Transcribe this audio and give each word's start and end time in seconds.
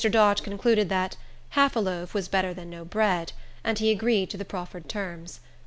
Dodge 0.09 0.41
concluded 0.41 0.89
that 0.89 1.15
"half 1.49 1.75
a 1.75 1.79
loaf 1.79 2.15
was 2.15 2.27
better 2.27 2.55
than 2.55 2.71
no 2.71 2.83
bread," 2.83 3.33
and 3.63 3.77
he 3.77 3.91
agreed 3.91 4.31
to 4.31 4.37
the 4.37 4.43
proffered 4.43 4.89
terms. 4.89 5.41